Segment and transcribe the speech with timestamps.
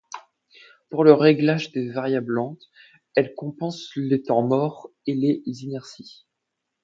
[0.89, 2.71] Pour le réglage des variables lentes,
[3.13, 6.25] elle compense les temps morts et les inerties.